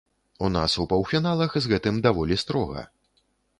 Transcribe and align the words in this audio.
У 0.45 0.47
нас 0.55 0.77
у 0.83 0.85
паўфіналах 0.93 1.51
з 1.65 1.73
гэтым 1.73 2.01
даволі 2.09 2.41
строга. 2.47 2.87